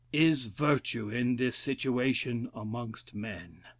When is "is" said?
0.13-0.47